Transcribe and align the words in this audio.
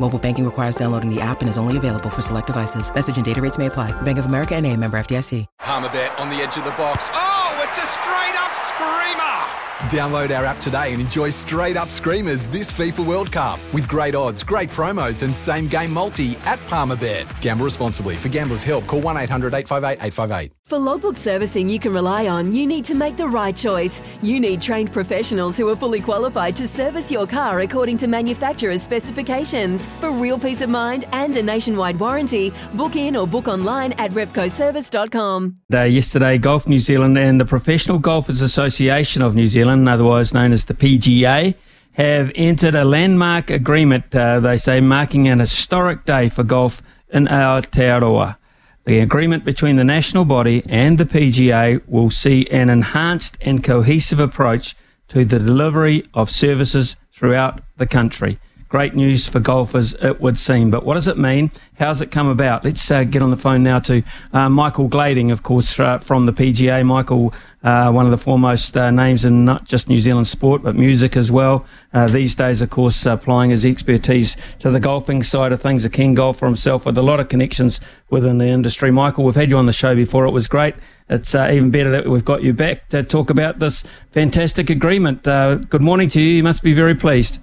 Mobile 0.00 0.18
banking 0.18 0.44
requires 0.44 0.74
downloading 0.74 1.08
the 1.08 1.20
app 1.20 1.40
and 1.40 1.48
is 1.48 1.56
only 1.56 1.76
available 1.76 2.10
for 2.10 2.20
select 2.20 2.48
devices. 2.48 2.92
Message 2.92 3.16
and 3.16 3.24
data 3.24 3.40
rates 3.40 3.58
may 3.58 3.66
apply. 3.66 3.92
Bank 4.02 4.18
of 4.18 4.26
America 4.26 4.54
and 4.54 4.66
a 4.66 4.76
member 4.76 4.98
FDIC. 4.98 5.46
Palmerbet 5.60 6.18
on 6.18 6.28
the 6.30 6.36
edge 6.36 6.56
of 6.56 6.64
the 6.64 6.70
box. 6.72 7.10
Oh, 7.12 7.60
it's 7.62 7.78
a 7.78 7.86
straight 7.86 8.34
up 8.34 8.56
screamer! 8.58 9.64
Download 9.90 10.36
our 10.36 10.44
app 10.46 10.60
today 10.60 10.92
and 10.92 11.00
enjoy 11.00 11.30
straight 11.30 11.76
up 11.76 11.90
screamers 11.90 12.46
this 12.46 12.72
FIFA 12.72 13.06
World 13.06 13.30
Cup 13.30 13.60
with 13.72 13.86
great 13.86 14.14
odds, 14.14 14.42
great 14.42 14.70
promos, 14.70 15.22
and 15.22 15.34
same 15.34 15.68
game 15.68 15.92
multi 15.92 16.36
at 16.44 16.58
Palmerbet. 16.60 17.40
Gamble 17.42 17.64
responsibly. 17.64 18.16
For 18.16 18.28
gamblers' 18.28 18.62
help, 18.62 18.86
call 18.86 19.00
1 19.00 19.16
800 19.16 19.52
858 19.52 20.04
858. 20.06 20.52
For 20.64 20.78
logbook 20.78 21.18
servicing 21.18 21.68
you 21.68 21.78
can 21.78 21.92
rely 21.92 22.28
on, 22.28 22.52
you 22.52 22.66
need 22.66 22.86
to 22.86 22.94
make 22.94 23.18
the 23.18 23.28
right 23.28 23.54
choice. 23.54 24.00
You 24.22 24.40
need 24.40 24.62
trained 24.62 24.90
professionals 24.92 25.58
who 25.58 25.68
are 25.68 25.76
fully 25.76 26.00
qualified 26.00 26.56
to 26.56 26.66
service 26.66 27.10
your 27.12 27.26
car 27.26 27.60
according 27.60 27.98
to 27.98 28.06
manufacturer's 28.06 28.82
specifications. 28.82 29.83
For 30.00 30.10
real 30.10 30.38
peace 30.38 30.60
of 30.60 30.70
mind 30.70 31.06
and 31.12 31.36
a 31.36 31.42
nationwide 31.42 31.98
warranty, 31.98 32.52
book 32.74 32.96
in 32.96 33.16
or 33.16 33.26
book 33.26 33.48
online 33.48 33.92
at 33.92 34.10
repcoservice.com. 34.12 35.56
Yesterday, 35.70 36.38
Golf 36.38 36.66
New 36.66 36.78
Zealand 36.78 37.18
and 37.18 37.40
the 37.40 37.44
Professional 37.44 37.98
Golfers 37.98 38.40
Association 38.40 39.22
of 39.22 39.34
New 39.34 39.46
Zealand, 39.46 39.88
otherwise 39.88 40.34
known 40.34 40.52
as 40.52 40.64
the 40.66 40.74
PGA, 40.74 41.54
have 41.92 42.32
entered 42.34 42.74
a 42.74 42.84
landmark 42.84 43.50
agreement, 43.50 44.14
uh, 44.14 44.40
they 44.40 44.56
say, 44.56 44.80
marking 44.80 45.28
an 45.28 45.38
historic 45.38 46.04
day 46.04 46.28
for 46.28 46.42
golf 46.42 46.82
in 47.10 47.26
Aotearoa. 47.26 48.36
The 48.84 48.98
agreement 48.98 49.44
between 49.44 49.76
the 49.76 49.84
national 49.84 50.24
body 50.24 50.62
and 50.68 50.98
the 50.98 51.06
PGA 51.06 51.80
will 51.86 52.10
see 52.10 52.46
an 52.50 52.68
enhanced 52.68 53.38
and 53.40 53.64
cohesive 53.64 54.20
approach 54.20 54.76
to 55.08 55.24
the 55.24 55.38
delivery 55.38 56.04
of 56.12 56.30
services 56.30 56.96
throughout 57.12 57.62
the 57.78 57.86
country. 57.86 58.38
Great 58.74 58.96
news 58.96 59.28
for 59.28 59.38
golfers, 59.38 59.94
it 60.02 60.20
would 60.20 60.36
seem. 60.36 60.68
But 60.68 60.84
what 60.84 60.94
does 60.94 61.06
it 61.06 61.16
mean? 61.16 61.52
How's 61.78 62.00
it 62.00 62.10
come 62.10 62.26
about? 62.26 62.64
Let's 62.64 62.90
uh, 62.90 63.04
get 63.04 63.22
on 63.22 63.30
the 63.30 63.36
phone 63.36 63.62
now 63.62 63.78
to 63.78 64.02
uh, 64.32 64.48
Michael 64.48 64.88
Glading, 64.88 65.30
of 65.30 65.44
course, 65.44 65.78
uh, 65.78 65.98
from 65.98 66.26
the 66.26 66.32
PGA. 66.32 66.84
Michael, 66.84 67.32
uh, 67.62 67.92
one 67.92 68.04
of 68.04 68.10
the 68.10 68.18
foremost 68.18 68.76
uh, 68.76 68.90
names 68.90 69.24
in 69.24 69.44
not 69.44 69.64
just 69.64 69.88
New 69.88 69.98
Zealand 69.98 70.26
sport, 70.26 70.64
but 70.64 70.74
music 70.74 71.16
as 71.16 71.30
well. 71.30 71.64
These 72.08 72.34
days, 72.34 72.62
of 72.62 72.70
course, 72.70 73.06
applying 73.06 73.50
his 73.50 73.64
expertise 73.64 74.36
to 74.58 74.72
the 74.72 74.80
golfing 74.80 75.22
side 75.22 75.52
of 75.52 75.62
things, 75.62 75.84
a 75.84 75.88
keen 75.88 76.14
golfer 76.14 76.44
himself 76.44 76.84
with 76.84 76.98
a 76.98 77.02
lot 77.02 77.20
of 77.20 77.28
connections 77.28 77.78
within 78.10 78.38
the 78.38 78.48
industry. 78.48 78.90
Michael, 78.90 79.22
we've 79.22 79.36
had 79.36 79.50
you 79.50 79.56
on 79.56 79.66
the 79.66 79.72
show 79.72 79.94
before. 79.94 80.26
It 80.26 80.32
was 80.32 80.48
great. 80.48 80.74
It's 81.08 81.32
even 81.32 81.70
better 81.70 81.92
that 81.92 82.08
we've 82.08 82.24
got 82.24 82.42
you 82.42 82.52
back 82.52 82.88
to 82.88 83.04
talk 83.04 83.30
about 83.30 83.60
this 83.60 83.84
fantastic 84.10 84.68
agreement. 84.68 85.22
good 85.22 85.80
morning 85.80 86.08
to 86.08 86.20
you. 86.20 86.38
You 86.38 86.42
must 86.42 86.64
be 86.64 86.72
very 86.72 86.96
pleased. 86.96 87.38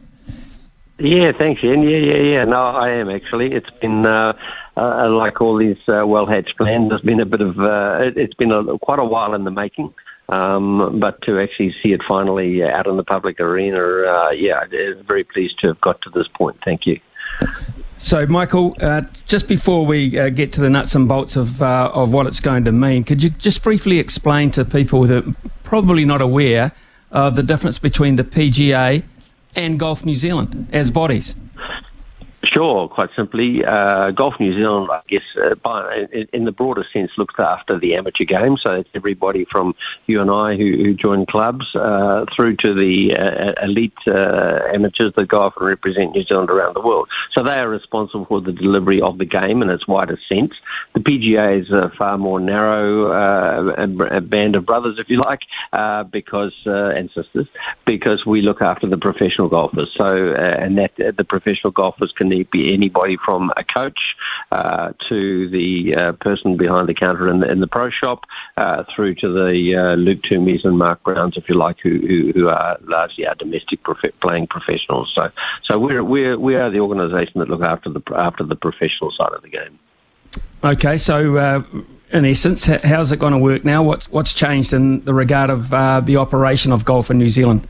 Yeah, 1.02 1.32
thanks, 1.32 1.64
Ian. 1.64 1.82
Yeah, 1.82 1.98
yeah, 1.98 2.18
yeah. 2.18 2.46
No, 2.46 2.62
I 2.62 2.90
am 2.90 3.10
actually. 3.10 3.54
It's 3.54 3.72
been 3.72 4.06
uh, 4.06 4.38
uh, 4.78 5.10
like 5.10 5.42
all 5.42 5.56
these 5.56 5.80
uh, 5.88 6.06
well 6.06 6.28
hatched 6.28 6.58
plans. 6.58 6.90
There's 6.90 7.02
been 7.02 7.20
a 7.20 7.26
bit 7.26 7.42
of 7.42 7.60
uh, 7.60 8.00
it, 8.02 8.18
has 8.18 8.34
been 8.36 8.52
a, 8.52 8.78
quite 8.78 9.00
a 9.00 9.04
while 9.04 9.34
in 9.34 9.44
the 9.44 9.52
making. 9.52 9.94
Um, 10.30 11.00
but 11.00 11.22
to 11.24 11.40
actually 11.40 11.74
see 11.82 11.92
it 11.92 12.04
finally 12.04 12.64
out 12.64 12.88
in 12.88 12.96
the 12.96 13.04
public 13.04 13.40
arena, 13.40 13.80
uh, 13.80 14.30
yeah, 14.30 14.64
very 15.02 15.24
pleased 15.26 15.60
to 15.60 15.68
have 15.68 15.82
got 15.82 16.02
to 16.04 16.10
this 16.10 16.28
point. 16.28 16.58
Thank 16.64 16.86
you. 16.86 17.02
So, 17.98 18.26
Michael, 18.28 18.78
uh, 18.80 19.02
just 19.26 19.48
before 19.48 19.86
we 19.86 20.18
uh, 20.18 20.30
get 20.30 20.54
to 20.54 20.62
the 20.62 20.70
nuts 20.70 20.96
and 20.96 21.08
bolts 21.08 21.36
of 21.36 21.64
uh, 21.64 21.92
of 21.94 22.14
what 22.14 22.28
it's 22.28 22.40
going 22.40 22.64
to 22.66 22.72
mean, 22.72 23.04
could 23.04 23.24
you 23.24 23.32
just 23.32 23.64
briefly 23.64 23.98
explain 23.98 24.52
to 24.52 24.64
people 24.64 25.08
that 25.08 25.28
are 25.28 25.36
probably 25.64 26.06
not 26.06 26.22
aware 26.22 26.72
of 27.12 27.36
the 27.36 27.44
difference 27.44 27.80
between 27.80 28.18
the 28.18 28.24
PGA 28.24 29.04
and 29.56 29.80
Golf 29.80 30.06
New 30.06 30.16
Zealand 30.16 30.68
as 30.72 30.92
bodies? 30.92 31.36
Sure, 32.44 32.88
quite 32.88 33.12
simply, 33.16 33.64
uh, 33.64 34.10
Golf 34.12 34.40
New 34.40 34.52
Zealand, 34.52 34.90
I 34.92 35.02
guess, 35.08 35.22
uh, 35.38 35.54
by, 35.56 36.08
in, 36.12 36.28
in, 36.34 36.46
the 36.46 36.52
broader 36.52 36.84
sense, 36.92 37.12
looks 37.16 37.40
after 37.40 37.78
the 37.78 37.96
amateur 37.96 38.24
game. 38.24 38.58
So 38.58 38.80
it's 38.80 38.90
everybody 38.96 39.46
from 39.46 39.76
you 40.08 40.22
and 40.22 40.32
I 40.32 40.58
who, 40.58 40.66
who 40.66 40.96
join 40.96 41.28
clubs 41.28 41.76
uh, 41.76 42.26
through 42.32 42.56
to 42.58 42.74
the 42.74 43.16
uh, 43.16 43.54
elite 43.62 43.94
uh, 44.08 44.60
amateurs 44.74 45.14
that 45.14 45.28
go 45.28 45.42
off 45.42 45.56
and 45.58 45.68
represent 45.68 46.16
New 46.16 46.24
Zealand 46.24 46.50
around 46.50 46.76
the 46.76 46.82
world. 46.82 47.10
So 47.30 47.44
they 47.44 47.60
are 47.60 47.70
responsible 47.70 48.26
for 48.26 48.42
the 48.42 48.52
delivery 48.52 49.02
of 49.02 49.20
the 49.20 49.26
game 49.26 49.62
in 49.62 49.70
its 49.70 49.88
widest 49.88 50.28
sense. 50.28 50.56
The 50.94 51.00
PGA 51.00 51.62
is 51.62 51.70
a 51.70 51.92
far 51.92 52.18
more 52.18 52.40
narrow 52.40 53.12
uh, 53.12 54.20
band 54.22 54.56
of 54.56 54.66
brothers, 54.66 54.98
if 54.98 55.12
you 55.12 55.22
like, 55.22 55.44
because 56.10 56.56
and 56.66 57.12
sisters, 57.12 57.48
because 57.86 58.26
we 58.26 58.42
look 58.42 58.64
after 58.64 58.88
the 58.88 58.98
professional 58.98 59.48
golfers. 59.48 59.94
So 59.94 60.34
and 60.34 60.80
that 60.80 60.96
the 60.96 61.24
professional 61.24 61.70
golfers 61.70 62.12
can 62.12 62.31
be 62.44 62.74
anybody 62.74 63.18
from 63.18 63.52
a 63.58 63.64
coach 63.64 64.16
uh, 64.52 64.94
to 65.00 65.48
the 65.50 65.96
uh, 65.96 66.12
person 66.14 66.58
behind 66.58 66.88
the 66.90 66.94
counter 66.94 67.28
in 67.28 67.40
the, 67.42 67.52
in 67.52 67.60
the 67.60 67.68
pro 67.68 67.90
shop, 67.90 68.26
uh, 68.58 68.84
through 68.84 69.16
to 69.16 69.32
the 69.32 69.76
uh, 69.76 69.96
Luke 69.96 70.22
Toomeys 70.22 70.66
and 70.66 70.78
Mark 70.78 71.04
Browns, 71.04 71.38
if 71.38 71.48
you 71.48 71.56
like, 71.56 71.80
who, 71.80 72.00
who, 72.00 72.32
who 72.34 72.50
are 72.50 72.78
largely 72.84 73.28
our 73.28 73.36
domestic 73.36 73.84
prof- 73.84 74.20
playing 74.20 74.48
professionals. 74.48 75.12
So, 75.14 75.32
so 75.62 75.78
we're, 75.78 76.04
we're, 76.04 76.38
we 76.38 76.56
are 76.56 76.70
the 76.70 76.80
organisation 76.80 77.40
that 77.40 77.50
look 77.50 77.62
after 77.62 77.90
the 77.90 78.02
after 78.16 78.44
the 78.44 78.56
professional 78.56 79.12
side 79.12 79.34
of 79.34 79.42
the 79.42 79.50
game. 79.50 79.80
Okay, 80.64 80.98
so 80.98 81.38
uh, 81.38 81.64
in 82.12 82.26
essence, 82.26 82.66
how's 82.66 83.12
it 83.12 83.20
going 83.20 83.34
to 83.34 83.40
work 83.40 83.66
now? 83.66 83.84
What's 83.84 84.10
what's 84.12 84.34
changed 84.34 84.74
in 84.74 85.04
the 85.06 85.14
regard 85.14 85.50
of 85.50 85.70
the 86.06 86.18
operation 86.18 86.72
of 86.72 86.86
golf 86.86 87.10
in 87.12 87.18
New 87.18 87.30
Zealand? 87.30 87.68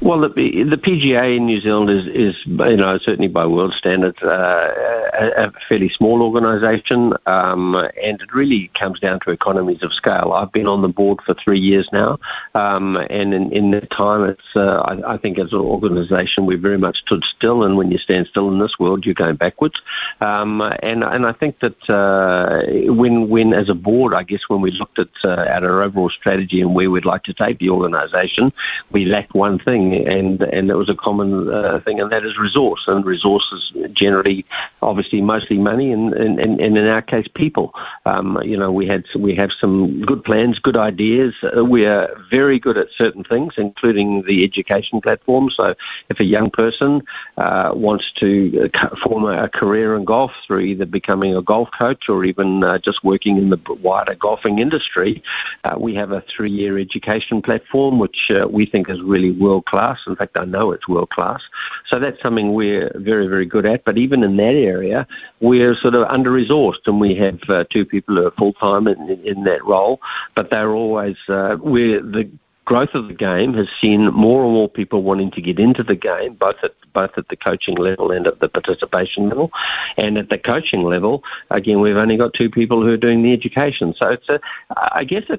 Well, 0.00 0.20
the, 0.20 0.62
the 0.64 0.76
PGA 0.76 1.36
in 1.36 1.46
New 1.46 1.60
Zealand 1.60 1.90
is, 1.90 2.06
is, 2.06 2.46
you 2.46 2.76
know, 2.76 2.98
certainly 2.98 3.28
by 3.28 3.46
world 3.46 3.74
standards, 3.74 4.22
uh, 4.22 4.94
a, 5.14 5.46
a, 5.46 5.52
fairly 5.68 5.88
small 5.88 6.22
organisation, 6.22 7.14
um, 7.26 7.74
and 7.74 8.20
it 8.20 8.34
really 8.34 8.68
comes 8.74 9.00
down 9.00 9.20
to 9.20 9.30
economies 9.30 9.82
of 9.82 9.92
scale. 9.92 10.32
I've 10.32 10.52
been 10.52 10.66
on 10.66 10.82
the 10.82 10.88
board 10.88 11.20
for 11.22 11.34
three 11.34 11.58
years 11.58 11.88
now, 11.92 12.18
um, 12.54 12.96
and 13.08 13.32
in, 13.32 13.52
in 13.52 13.70
that 13.70 13.90
time, 13.90 14.24
it's 14.24 14.56
uh, 14.56 14.82
I, 14.84 15.14
I, 15.14 15.16
think 15.16 15.38
as 15.38 15.52
an 15.52 15.60
organisation 15.60 16.46
we 16.46 16.56
very 16.56 16.78
much 16.78 16.98
stood 16.98 17.24
still, 17.24 17.62
and 17.62 17.76
when 17.76 17.90
you 17.90 17.98
stand 17.98 18.26
still 18.26 18.48
in 18.48 18.58
this 18.58 18.78
world, 18.78 19.06
you're 19.06 19.14
going 19.14 19.36
backwards. 19.36 19.80
Um, 20.20 20.60
and 20.82 21.02
and 21.02 21.26
I 21.26 21.32
think 21.32 21.60
that 21.60 21.90
uh, 21.90 22.62
when 22.92 23.28
when 23.28 23.54
as 23.54 23.68
a 23.68 23.74
board, 23.74 24.14
I 24.14 24.22
guess 24.22 24.48
when 24.48 24.60
we 24.60 24.70
looked 24.70 24.98
at 24.98 25.08
uh, 25.24 25.46
at 25.48 25.64
our 25.64 25.82
overall 25.82 26.10
strategy 26.10 26.60
and 26.60 26.74
where 26.74 26.90
we'd 26.90 27.04
like 27.04 27.22
to 27.24 27.34
take 27.34 27.58
the 27.58 27.70
organisation, 27.70 28.52
we 28.90 29.04
lacked 29.04 29.23
one 29.32 29.58
thing, 29.58 30.06
and 30.06 30.42
and 30.42 30.70
it 30.70 30.76
was 30.76 30.88
a 30.88 30.94
common 30.94 31.52
uh, 31.52 31.80
thing, 31.80 32.00
and 32.00 32.10
that 32.12 32.24
is 32.24 32.36
resource. 32.38 32.84
And 32.86 33.04
resources 33.04 33.72
generally, 33.92 34.44
obviously, 34.82 35.20
mostly 35.20 35.58
money, 35.58 35.92
and 35.92 36.12
and, 36.14 36.38
and 36.40 36.60
in 36.60 36.86
our 36.86 37.02
case, 37.02 37.28
people. 37.28 37.74
Um, 38.06 38.40
you 38.42 38.56
know, 38.56 38.70
we 38.72 38.86
had 38.86 39.04
we 39.14 39.34
have 39.34 39.52
some 39.52 40.00
good 40.02 40.24
plans, 40.24 40.58
good 40.58 40.76
ideas. 40.76 41.34
Uh, 41.42 41.64
we 41.64 41.86
are 41.86 42.14
very 42.30 42.58
good 42.58 42.76
at 42.76 42.88
certain 42.96 43.24
things, 43.24 43.54
including 43.56 44.22
the 44.22 44.44
education 44.44 45.00
platform. 45.00 45.50
So, 45.50 45.74
if 46.08 46.20
a 46.20 46.24
young 46.24 46.50
person 46.50 47.02
uh, 47.36 47.72
wants 47.74 48.12
to 48.12 48.70
uh, 48.74 48.96
form 48.96 49.24
a, 49.24 49.48
career 49.48 49.94
in 49.94 50.04
golf 50.04 50.32
through 50.46 50.60
either 50.60 50.86
becoming 50.86 51.34
a 51.36 51.42
golf 51.42 51.70
coach 51.78 52.08
or 52.08 52.24
even 52.24 52.64
uh, 52.64 52.78
just 52.78 53.04
working 53.04 53.36
in 53.36 53.50
the 53.50 53.58
wider 53.82 54.14
golfing 54.14 54.58
industry, 54.58 55.22
uh, 55.64 55.76
we 55.78 55.94
have 55.94 56.10
a 56.12 56.20
three-year 56.22 56.78
education 56.78 57.40
platform, 57.40 57.98
which 57.98 58.30
we 58.48 58.66
think 58.66 58.88
is 58.90 59.00
really 59.00 59.13
world 59.32 59.66
class. 59.66 60.00
In 60.06 60.16
fact, 60.16 60.36
I 60.36 60.44
know 60.44 60.72
it's 60.72 60.88
world 60.88 61.10
class. 61.10 61.42
So 61.86 61.98
that's 61.98 62.20
something 62.22 62.54
we're 62.54 62.90
very, 62.96 63.26
very 63.26 63.46
good 63.46 63.66
at. 63.66 63.84
But 63.84 63.98
even 63.98 64.22
in 64.22 64.36
that 64.36 64.54
area, 64.54 65.06
we're 65.40 65.74
sort 65.74 65.94
of 65.94 66.06
under 66.08 66.30
resourced, 66.30 66.86
and 66.86 67.00
we 67.00 67.14
have 67.16 67.40
uh, 67.48 67.64
two 67.70 67.84
people 67.84 68.16
who 68.16 68.26
are 68.26 68.30
full 68.32 68.52
time 68.54 68.86
in, 68.86 69.10
in, 69.24 69.44
that 69.44 69.64
role. 69.64 70.00
But 70.34 70.50
they're 70.50 70.74
always 70.74 71.16
uh, 71.28 71.56
we're 71.60 72.00
the 72.00 72.30
growth 72.64 72.94
of 72.94 73.08
the 73.08 73.14
game 73.14 73.54
has 73.54 73.68
seen 73.80 74.06
more 74.06 74.44
and 74.44 74.52
more 74.52 74.68
people 74.68 75.02
wanting 75.02 75.30
to 75.32 75.40
get 75.40 75.58
into 75.58 75.82
the 75.82 75.94
game, 75.94 76.34
both 76.34 76.56
at 76.62 76.74
both 76.94 77.18
at 77.18 77.28
the 77.28 77.36
coaching 77.36 77.74
level 77.74 78.10
and 78.10 78.26
at 78.26 78.40
the 78.40 78.48
participation 78.48 79.28
level. 79.28 79.52
And 79.98 80.16
at 80.16 80.30
the 80.30 80.38
coaching 80.38 80.84
level, 80.84 81.22
again, 81.50 81.80
we've 81.80 81.96
only 81.96 82.16
got 82.16 82.32
two 82.32 82.48
people 82.48 82.82
who 82.82 82.88
are 82.88 82.96
doing 82.96 83.22
the 83.22 83.32
education. 83.32 83.94
So 83.98 84.10
it's 84.10 84.28
a, 84.28 84.40
I 84.76 85.04
guess, 85.04 85.24
a, 85.28 85.38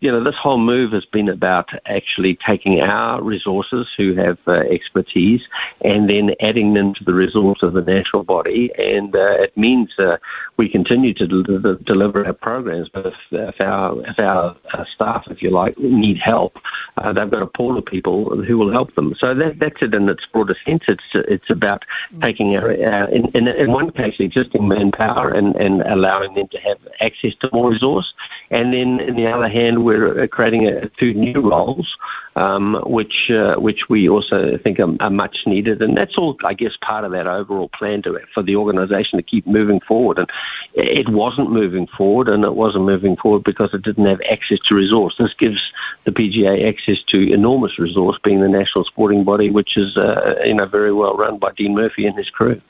you 0.00 0.10
know, 0.10 0.22
this 0.22 0.34
whole 0.34 0.58
move 0.58 0.92
has 0.92 1.06
been 1.06 1.28
about 1.28 1.70
actually 1.86 2.34
taking 2.34 2.80
our 2.80 3.22
resources 3.22 3.88
who 3.96 4.14
have 4.14 4.38
uh, 4.46 4.52
expertise 4.52 5.46
and 5.80 6.10
then 6.10 6.34
adding 6.40 6.74
them 6.74 6.92
to 6.94 7.04
the 7.04 7.14
resource 7.14 7.62
of 7.62 7.72
the 7.72 7.82
national 7.82 8.24
body. 8.24 8.70
And 8.76 9.14
uh, 9.14 9.36
it 9.38 9.56
means 9.56 9.96
uh, 9.98 10.18
we 10.56 10.68
continue 10.68 11.14
to 11.14 11.26
del- 11.26 11.76
deliver 11.76 12.26
our 12.26 12.32
programs. 12.32 12.88
But 12.88 13.06
if, 13.06 13.14
if 13.30 13.60
our 13.60 14.04
if 14.06 14.18
our 14.18 14.56
uh, 14.74 14.84
staff, 14.84 15.28
if 15.30 15.42
you 15.42 15.50
like, 15.50 15.78
need 15.78 16.18
help, 16.18 16.57
uh, 16.96 17.12
they've 17.12 17.30
got 17.30 17.42
a 17.42 17.46
pool 17.46 17.78
of 17.78 17.84
people 17.84 18.42
who 18.42 18.58
will 18.58 18.72
help 18.72 18.94
them. 18.94 19.14
So 19.18 19.34
that, 19.34 19.58
that's 19.58 19.82
it 19.82 19.94
in 19.94 20.08
its 20.08 20.26
broader 20.26 20.56
sense. 20.64 20.84
It's 20.88 21.04
it's 21.14 21.50
about 21.50 21.84
taking 22.22 22.56
our, 22.56 22.70
uh, 22.70 23.06
in, 23.08 23.26
in, 23.28 23.48
in 23.48 23.72
one 23.72 23.90
case 23.90 24.16
existing 24.18 24.68
manpower 24.68 25.30
and, 25.30 25.54
and 25.56 25.82
allowing 25.82 26.34
them 26.34 26.48
to 26.48 26.58
have 26.58 26.78
access 27.00 27.34
to 27.36 27.50
more 27.52 27.70
resource, 27.70 28.12
and 28.50 28.72
then 28.72 29.00
on 29.00 29.16
the 29.16 29.26
other 29.26 29.48
hand, 29.48 29.84
we're 29.84 30.26
creating 30.28 30.66
a, 30.66 30.88
two 30.88 31.14
new 31.14 31.40
roles 31.40 31.96
um, 32.38 32.80
which 32.86 33.30
uh, 33.30 33.56
which 33.56 33.88
we 33.88 34.08
also 34.08 34.56
think 34.58 34.78
are, 34.78 34.94
are, 35.00 35.10
much 35.10 35.46
needed, 35.46 35.82
and 35.82 35.96
that's 35.96 36.16
all, 36.16 36.36
I 36.44 36.54
guess, 36.54 36.76
part 36.76 37.04
of 37.04 37.10
that 37.10 37.26
overall 37.26 37.68
plan 37.68 38.02
to 38.02 38.20
for 38.32 38.42
the 38.42 38.54
organisation 38.54 39.18
to 39.18 39.22
keep 39.24 39.46
moving 39.46 39.80
forward. 39.80 40.18
And 40.18 40.30
it 40.74 41.08
wasn't 41.08 41.50
moving 41.50 41.88
forward, 41.88 42.28
and 42.28 42.44
it 42.44 42.54
wasn't 42.54 42.84
moving 42.84 43.16
forward 43.16 43.42
because 43.42 43.74
it 43.74 43.82
didn't 43.82 44.06
have 44.06 44.20
access 44.30 44.60
to 44.60 44.76
resource. 44.76 45.16
This 45.18 45.34
gives 45.34 45.72
the 46.04 46.12
PGA 46.12 46.68
access 46.68 47.02
to 47.04 47.32
enormous 47.32 47.78
resource, 47.78 48.18
being 48.22 48.40
the 48.40 48.48
national 48.48 48.84
sporting 48.84 49.24
body, 49.24 49.50
which 49.50 49.76
is 49.76 49.96
uh, 49.96 50.40
you 50.44 50.54
know 50.54 50.66
very 50.66 50.92
well 50.92 51.16
run 51.16 51.38
by 51.38 51.50
Dean 51.52 51.74
Murphy 51.74 52.06
and 52.06 52.16
his 52.16 52.30
crew. 52.30 52.60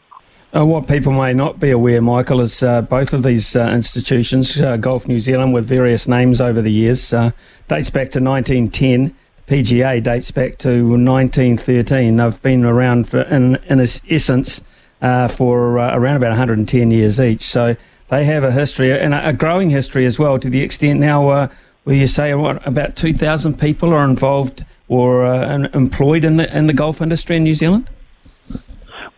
Uh, 0.54 0.64
what 0.64 0.88
people 0.88 1.12
may 1.12 1.34
not 1.34 1.60
be 1.60 1.70
aware, 1.70 2.00
Michael, 2.00 2.40
is 2.40 2.62
uh, 2.62 2.80
both 2.80 3.12
of 3.12 3.22
these 3.22 3.54
uh, 3.54 3.68
institutions, 3.68 4.58
uh, 4.58 4.78
Golf 4.78 5.06
New 5.06 5.18
Zealand, 5.18 5.52
with 5.52 5.66
various 5.66 6.08
names 6.08 6.40
over 6.40 6.62
the 6.62 6.72
years, 6.72 7.12
uh, 7.12 7.32
dates 7.68 7.90
back 7.90 8.10
to 8.12 8.20
1910. 8.20 9.14
PGA 9.46 10.02
dates 10.02 10.30
back 10.30 10.56
to 10.58 10.88
1913. 10.88 12.16
They've 12.16 12.42
been 12.42 12.64
around 12.64 13.10
for, 13.10 13.20
in, 13.22 13.56
in 13.68 13.80
essence 13.80 14.62
uh, 15.02 15.28
for 15.28 15.76
around 15.76 16.16
about 16.16 16.30
110 16.30 16.90
years 16.90 17.20
each. 17.20 17.42
So 17.42 17.76
they 18.08 18.24
have 18.24 18.42
a 18.42 18.50
history 18.50 18.98
and 18.98 19.12
a, 19.12 19.34
growing 19.34 19.68
history 19.68 20.06
as 20.06 20.18
well. 20.18 20.38
To 20.38 20.48
the 20.48 20.60
extent 20.60 20.98
now, 20.98 21.48
where 21.84 21.96
you 21.96 22.06
say 22.06 22.34
what, 22.34 22.66
about 22.66 22.96
2,000 22.96 23.58
people 23.58 23.92
are 23.92 24.04
involved 24.04 24.64
or 24.88 25.26
employed 25.26 26.24
in 26.24 26.36
the 26.36 26.56
in 26.56 26.66
the 26.66 26.74
golf 26.74 27.00
industry 27.02 27.36
in 27.36 27.44
New 27.44 27.54
Zealand. 27.54 27.88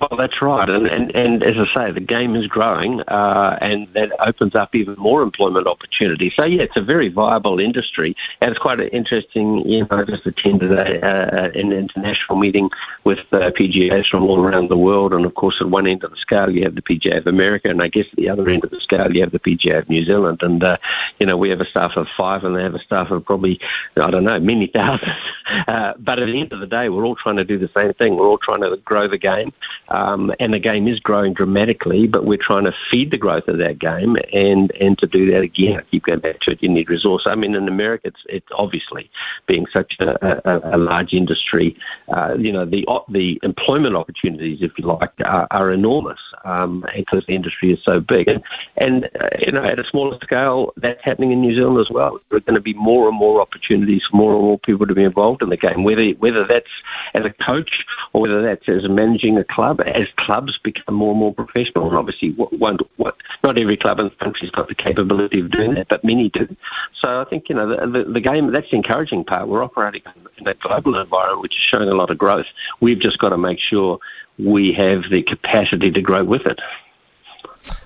Well, 0.00 0.16
that's 0.16 0.40
right, 0.40 0.70
and, 0.70 0.86
and 0.86 1.14
and 1.14 1.42
as 1.42 1.58
I 1.58 1.66
say, 1.74 1.92
the 1.92 2.00
game 2.00 2.34
is 2.34 2.46
growing, 2.46 3.02
uh, 3.02 3.58
and 3.60 3.86
that 3.92 4.10
opens 4.18 4.54
up 4.54 4.74
even 4.74 4.94
more 4.94 5.20
employment 5.20 5.66
opportunities. 5.66 6.32
So 6.34 6.46
yeah, 6.46 6.62
it's 6.62 6.76
a 6.78 6.80
very 6.80 7.08
viable 7.08 7.60
industry, 7.60 8.16
and 8.40 8.50
it's 8.50 8.58
quite 8.58 8.80
interesting. 8.80 9.68
You 9.68 9.80
know, 9.80 9.88
I 9.90 10.04
just 10.04 10.26
attended 10.26 10.72
a, 10.72 11.04
uh, 11.06 11.50
an 11.50 11.72
international 11.72 12.38
meeting 12.38 12.70
with 13.04 13.18
uh, 13.32 13.50
PGAs 13.50 14.08
from 14.08 14.22
all 14.22 14.40
around 14.40 14.70
the 14.70 14.78
world, 14.78 15.12
and 15.12 15.26
of 15.26 15.34
course, 15.34 15.60
at 15.60 15.68
one 15.68 15.86
end 15.86 16.02
of 16.02 16.12
the 16.12 16.16
scale, 16.16 16.48
you 16.48 16.62
have 16.62 16.76
the 16.76 16.82
PGA 16.82 17.18
of 17.18 17.26
America, 17.26 17.68
and 17.68 17.82
I 17.82 17.88
guess 17.88 18.06
at 18.10 18.16
the 18.16 18.30
other 18.30 18.48
end 18.48 18.64
of 18.64 18.70
the 18.70 18.80
scale, 18.80 19.14
you 19.14 19.20
have 19.20 19.32
the 19.32 19.38
PGA 19.38 19.80
of 19.80 19.90
New 19.90 20.06
Zealand, 20.06 20.42
and 20.42 20.64
uh, 20.64 20.78
you 21.18 21.26
know, 21.26 21.36
we 21.36 21.50
have 21.50 21.60
a 21.60 21.66
staff 21.66 21.96
of 21.96 22.08
five, 22.16 22.42
and 22.42 22.56
they 22.56 22.62
have 22.62 22.74
a 22.74 22.80
staff 22.80 23.10
of 23.10 23.26
probably 23.26 23.60
I 23.98 24.10
don't 24.10 24.24
know 24.24 24.40
many 24.40 24.66
thousands. 24.66 25.12
Uh, 25.66 25.94
but 25.98 26.20
at 26.20 26.26
the 26.26 26.40
end 26.40 26.52
of 26.52 26.60
the 26.60 26.66
day, 26.66 26.88
we're 26.88 27.04
all 27.04 27.16
trying 27.16 27.34
to 27.34 27.44
do 27.44 27.58
the 27.58 27.68
same 27.74 27.92
thing. 27.94 28.16
We're 28.16 28.28
all 28.28 28.38
trying 28.38 28.60
to 28.60 28.76
grow 28.78 29.08
the 29.08 29.18
game. 29.18 29.52
Um, 29.90 30.32
and 30.38 30.54
the 30.54 30.58
game 30.58 30.86
is 30.86 31.00
growing 31.00 31.34
dramatically, 31.34 32.06
but 32.06 32.24
we're 32.24 32.38
trying 32.38 32.64
to 32.64 32.74
feed 32.90 33.10
the 33.10 33.18
growth 33.18 33.48
of 33.48 33.58
that 33.58 33.78
game. 33.78 34.16
And, 34.32 34.70
and 34.72 34.96
to 34.98 35.06
do 35.06 35.30
that 35.32 35.42
again, 35.42 35.78
I 35.78 35.82
keep 35.82 36.04
going 36.04 36.20
back 36.20 36.40
to 36.40 36.52
it, 36.52 36.62
you 36.62 36.68
need 36.68 36.88
resource. 36.88 37.26
I 37.26 37.34
mean, 37.34 37.54
in 37.54 37.66
America, 37.66 38.08
it's, 38.08 38.24
it's 38.28 38.46
obviously 38.52 39.10
being 39.46 39.66
such 39.72 39.98
a, 40.00 40.48
a, 40.48 40.76
a 40.76 40.78
large 40.78 41.12
industry, 41.12 41.76
uh, 42.08 42.36
you 42.38 42.52
know, 42.52 42.64
the, 42.64 42.86
the 43.08 43.40
employment 43.42 43.96
opportunities, 43.96 44.62
if 44.62 44.78
you 44.78 44.86
like, 44.86 45.10
are, 45.24 45.48
are 45.50 45.70
enormous 45.72 46.20
um, 46.44 46.84
because 46.94 47.26
the 47.26 47.34
industry 47.34 47.72
is 47.72 47.82
so 47.82 47.98
big. 48.00 48.28
And, 48.28 48.42
and 48.76 49.10
uh, 49.20 49.28
you 49.40 49.52
know, 49.52 49.64
at 49.64 49.78
a 49.78 49.84
smaller 49.84 50.18
scale, 50.22 50.72
that's 50.76 51.02
happening 51.02 51.32
in 51.32 51.40
New 51.40 51.54
Zealand 51.54 51.78
as 51.78 51.90
well. 51.90 52.20
There 52.28 52.36
are 52.36 52.40
going 52.40 52.54
to 52.54 52.60
be 52.60 52.74
more 52.74 53.08
and 53.08 53.16
more 53.16 53.40
opportunities 53.40 54.04
for 54.04 54.16
more 54.16 54.34
and 54.34 54.42
more 54.42 54.58
people 54.58 54.86
to 54.86 54.94
be 54.94 55.02
involved 55.02 55.42
in 55.42 55.48
the 55.48 55.56
game, 55.56 55.82
whether, 55.82 56.08
whether 56.10 56.44
that's 56.46 56.70
as 57.14 57.24
a 57.24 57.30
coach 57.30 57.84
or 58.12 58.22
whether 58.22 58.42
that's 58.42 58.68
as 58.68 58.88
managing 58.88 59.36
a 59.36 59.44
club 59.44 59.79
as 59.80 60.08
clubs 60.16 60.58
become 60.58 60.94
more 60.94 61.10
and 61.10 61.20
more 61.20 61.34
professional, 61.34 61.88
and 61.88 61.96
obviously, 61.96 62.34
not 63.42 63.58
every 63.58 63.76
club 63.76 64.00
in 64.00 64.06
the 64.06 64.14
country's 64.16 64.50
got 64.50 64.68
the 64.68 64.74
capability 64.74 65.40
of 65.40 65.50
doing 65.50 65.74
that, 65.74 65.88
but 65.88 66.04
many 66.04 66.28
do. 66.28 66.56
So 66.94 67.20
I 67.20 67.24
think 67.24 67.48
you 67.48 67.54
know 67.54 67.68
the, 67.68 67.86
the, 67.86 68.04
the 68.12 68.20
game. 68.20 68.50
That's 68.52 68.70
the 68.70 68.76
encouraging 68.76 69.24
part. 69.24 69.48
We're 69.48 69.62
operating 69.62 70.02
in 70.38 70.48
a 70.48 70.54
global 70.54 70.96
environment 70.96 71.42
which 71.42 71.56
is 71.56 71.62
showing 71.62 71.88
a 71.88 71.94
lot 71.94 72.10
of 72.10 72.18
growth. 72.18 72.46
We've 72.80 72.98
just 72.98 73.18
got 73.18 73.30
to 73.30 73.38
make 73.38 73.58
sure 73.58 73.98
we 74.38 74.72
have 74.72 75.10
the 75.10 75.22
capacity 75.22 75.90
to 75.90 76.00
grow 76.00 76.24
with 76.24 76.46
it. 76.46 76.60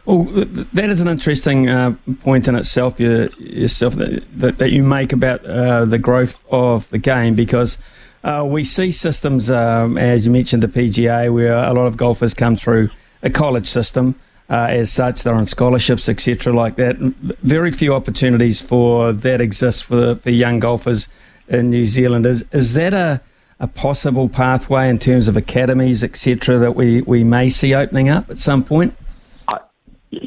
Well, 0.05 0.25
that 0.25 0.89
is 0.89 1.01
an 1.01 1.09
interesting 1.09 1.69
uh, 1.69 1.97
point 2.21 2.47
in 2.47 2.55
itself, 2.55 3.01
you, 3.01 3.31
yourself 3.39 3.95
that, 3.95 4.23
that, 4.39 4.59
that, 4.59 4.71
you 4.71 4.85
make 4.85 5.13
about 5.13 5.45
uh, 5.45 5.85
the 5.85 5.99
growth 5.99 6.45
of 6.51 6.89
the 6.91 6.99
game, 6.99 7.35
because 7.35 7.79
uh, 8.25 8.43
we 8.45 8.65
see 8.65 8.91
systems, 8.91 9.51
um, 9.51 9.99
as 9.99 10.25
you 10.25 10.33
mentioned, 10.33 10.63
the 10.63 10.69
PGA, 10.69 11.33
where 11.33 11.55
a 11.55 11.75
lot 11.75 11.87
of 11.87 11.99
golfers 11.99 12.33
come 12.33 12.57
through 12.57 12.89
a 13.23 13.29
college 13.31 13.69
system. 13.69 14.15
Uh, 14.49 14.67
as 14.71 14.93
such, 14.93 15.23
they're 15.23 15.35
on 15.35 15.47
scholarships, 15.47 16.09
etc., 16.09 16.53
like 16.53 16.77
that. 16.77 16.97
Very 17.43 17.71
few 17.71 17.95
opportunities 17.95 18.61
for 18.61 19.13
that 19.13 19.41
exist 19.41 19.85
for, 19.85 20.17
for 20.17 20.31
young 20.31 20.59
golfers 20.59 21.09
in 21.49 21.71
New 21.71 21.87
Zealand. 21.87 22.27
Is 22.27 22.45
is 22.53 22.75
that 22.75 22.93
a, 22.93 23.21
a 23.61 23.67
possible 23.67 24.29
pathway 24.29 24.89
in 24.89 24.99
terms 24.99 25.29
of 25.29 25.37
academies, 25.37 26.03
etc., 26.03 26.59
that 26.59 26.75
we, 26.75 27.03
we 27.03 27.25
may 27.25 27.49
see 27.49 27.75
opening 27.75 28.09
up 28.09 28.31
at 28.31 28.39
some 28.39 28.65
point? 28.65 28.95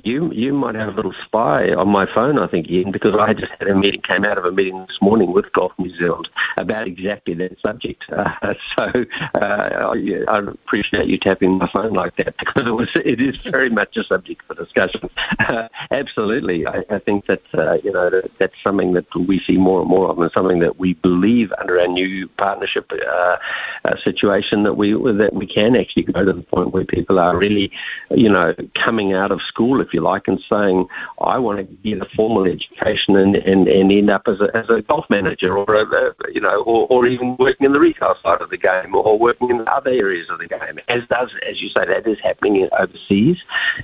You 0.04 0.32
you 0.32 0.54
might 0.54 0.76
have 0.76 0.90
a 0.90 0.92
little 0.92 1.14
spy 1.24 1.74
on 1.74 1.90
my 1.90 2.06
phone, 2.06 2.40
I 2.40 2.48
think, 2.48 2.70
Ian, 2.70 2.92
because 2.92 3.16
I 3.16 3.34
just 3.34 3.52
had 3.60 3.68
a 3.68 3.76
meeting, 3.76 4.02
came 4.02 4.24
out 4.26 4.38
of 4.38 4.46
a 4.46 4.52
meeting 4.52 4.86
this 4.86 5.02
morning 5.02 5.32
with 5.32 5.52
Golf 5.54 5.74
New 5.78 5.96
Zealand 5.96 6.30
about 6.58 6.88
exactly 6.88 7.34
that 7.36 7.60
subject. 7.60 8.06
Uh, 8.18 8.54
so 8.76 9.06
uh, 9.36 9.94
I, 9.94 10.24
I, 10.28 10.40
appreciate 10.40 11.08
you 11.08 11.18
tapping 11.18 11.58
my 11.60 11.68
phone 11.68 11.94
like 11.94 12.16
that 12.18 12.36
because 12.38 12.68
it 12.68 12.72
was 12.72 12.90
it 12.96 13.22
is 13.22 13.38
very 13.38 13.70
much 13.70 13.96
a 13.96 14.04
subject 14.04 14.42
for 14.44 14.56
discussion. 14.56 15.10
Uh, 15.48 15.70
absolutely, 15.92 16.68
I, 16.68 16.84
I, 16.90 17.00
think 17.00 17.28
that 17.28 17.42
uh, 17.54 17.78
you 17.84 17.92
know 17.92 18.10
that, 18.10 18.38
that's 18.38 18.62
something 18.62 18.94
that 18.94 19.14
we 19.16 19.40
see 19.40 19.56
more 19.56 19.82
and 19.82 19.90
more 19.90 20.10
of, 20.10 20.20
and 20.20 20.32
something 20.32 20.60
that 20.60 20.78
we 20.78 20.94
believe 20.96 21.54
under 21.58 21.80
our 21.80 21.88
new 21.88 22.28
partnership 22.30 22.92
uh, 22.92 23.38
uh, 23.86 23.96
situation 24.04 24.64
that 24.64 24.76
we 24.76 24.92
that 25.14 25.34
we 25.34 25.48
can 25.48 25.76
actually 25.76 26.04
go 26.04 26.26
to 26.26 26.34
the 26.34 26.42
point 26.42 26.72
where 26.72 26.86
people 26.86 27.20
are 27.20 27.38
really, 27.38 27.72
you 28.12 28.30
know, 28.30 28.54
coming 28.74 29.14
out 29.14 29.32
of 29.32 29.42
school 29.42 29.77
school, 29.78 29.88
if 29.88 29.94
you 29.94 30.02
like, 30.02 30.28
and 30.28 30.40
saying, 30.50 30.88
I 31.20 31.38
want 31.40 31.58
to 31.60 31.64
get 31.64 32.02
a 32.02 32.06
formal 32.16 32.46
education 32.46 33.16
and, 33.16 33.36
and, 33.36 33.68
and 33.68 33.92
end 33.92 34.10
up 34.10 34.28
as 34.28 34.40
a, 34.42 34.56
as 34.56 34.70
a 34.70 34.82
golf 34.82 35.10
manager 35.10 35.58
or, 35.58 35.76
a, 35.76 36.14
you 36.34 36.42
know, 36.42 36.62
or, 36.64 36.88
or 36.90 37.06
even 37.06 37.38
working 37.38 37.66
in 37.66 37.74
the 37.74 37.80
retail 37.80 38.16
side 38.24 38.42
of 38.42 38.50
the 38.50 38.58
game 38.58 38.96
or 38.96 39.18
working 39.18 39.50
in 39.50 39.68
other 39.68 39.92
areas 39.92 40.30
of 40.30 40.40
the 40.40 40.48
game. 40.48 40.80
As 40.88 41.08
does, 41.08 41.32
as 41.48 41.62
you 41.62 41.70
say, 41.70 41.86
that 41.86 42.08
is 42.08 42.20
happening 42.20 42.68
overseas. 42.78 43.42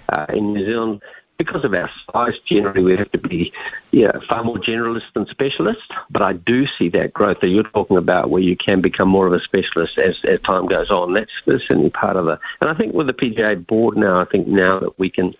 Uh, 0.09 0.25
in 0.29 0.53
New 0.53 0.65
Zealand, 0.65 1.01
because 1.37 1.63
of 1.65 1.73
our 1.73 1.89
size, 2.11 2.39
generally 2.39 2.83
we 2.83 2.95
have 2.95 3.11
to 3.11 3.17
be 3.17 3.51
yeah, 3.91 4.11
far 4.27 4.43
more 4.43 4.57
generalist 4.57 5.11
than 5.13 5.25
specialist. 5.27 5.91
But 6.09 6.21
I 6.21 6.33
do 6.33 6.67
see 6.67 6.89
that 6.89 7.13
growth 7.13 7.39
that 7.41 7.49
you're 7.49 7.63
talking 7.63 7.97
about 7.97 8.29
where 8.29 8.41
you 8.41 8.55
can 8.55 8.81
become 8.81 9.09
more 9.09 9.27
of 9.27 9.33
a 9.33 9.39
specialist 9.39 9.97
as, 9.97 10.23
as 10.25 10.39
time 10.41 10.67
goes 10.67 10.91
on. 10.91 11.13
That's 11.13 11.31
certainly 11.45 11.89
part 11.89 12.15
of 12.15 12.27
it. 12.27 12.39
And 12.61 12.69
I 12.69 12.73
think 12.73 12.93
with 12.93 13.07
the 13.07 13.13
PGA 13.13 13.65
board 13.65 13.97
now, 13.97 14.19
I 14.19 14.25
think 14.25 14.47
now 14.47 14.79
that 14.79 14.97
we 14.99 15.09
can 15.09 15.33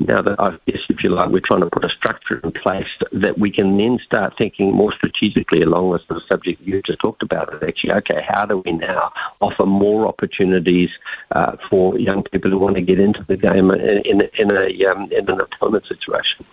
now 0.00 0.22
that 0.22 0.38
I 0.38 0.56
guess, 0.66 0.82
if 0.88 1.02
you 1.02 1.10
like, 1.10 1.30
we're 1.30 1.40
trying 1.40 1.60
to 1.60 1.70
put 1.70 1.84
a 1.84 1.88
structure 1.88 2.38
in 2.38 2.52
place 2.52 2.88
that 3.12 3.38
we 3.38 3.50
can 3.50 3.76
then 3.76 3.98
start 3.98 4.36
thinking 4.36 4.72
more 4.72 4.92
strategically 4.92 5.62
along 5.62 5.88
with 5.90 6.06
the 6.08 6.20
subject 6.28 6.62
you 6.62 6.80
just 6.82 7.00
talked 7.00 7.22
about. 7.22 7.62
Actually, 7.62 7.92
okay, 7.94 8.24
how 8.26 8.46
do 8.46 8.58
we 8.58 8.72
now 8.72 9.12
offer 9.40 9.66
more 9.66 10.06
opportunities 10.06 10.90
uh, 11.32 11.56
for 11.68 11.98
young 11.98 12.22
people 12.22 12.50
who 12.50 12.58
want 12.58 12.76
to 12.76 12.82
get 12.82 13.00
into 13.00 13.24
the 13.24 13.36
game 13.36 13.70
in, 13.70 13.98
in, 14.02 14.20
in 14.38 14.50
a 14.50 14.86
um, 14.86 15.10
in 15.12 15.28
an 15.28 15.40
employment 15.40 15.86
situation? 15.86 16.44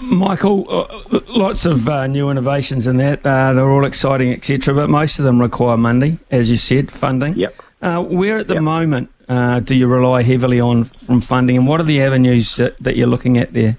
Michael, 0.00 0.66
uh, 0.70 1.20
lots 1.28 1.66
of 1.66 1.88
uh, 1.88 2.06
new 2.06 2.30
innovations 2.30 2.86
in 2.86 2.98
that. 2.98 3.24
Uh, 3.26 3.52
they're 3.52 3.70
all 3.70 3.84
exciting, 3.84 4.32
etc. 4.32 4.74
But 4.74 4.88
most 4.90 5.18
of 5.18 5.24
them 5.24 5.40
require 5.40 5.76
money, 5.76 6.18
as 6.30 6.50
you 6.50 6.56
said, 6.56 6.90
funding. 6.90 7.34
Yep. 7.34 7.54
Uh, 7.80 8.02
where 8.02 8.38
at 8.38 8.48
the 8.48 8.54
yep. 8.54 8.62
moment 8.62 9.10
uh, 9.28 9.60
do 9.60 9.74
you 9.74 9.86
rely 9.86 10.22
heavily 10.22 10.60
on 10.60 10.84
from 10.84 11.20
funding, 11.20 11.56
and 11.56 11.66
what 11.66 11.80
are 11.80 11.84
the 11.84 12.00
avenues 12.02 12.56
that, 12.56 12.76
that 12.82 12.96
you're 12.96 13.06
looking 13.06 13.36
at 13.38 13.52
there? 13.52 13.76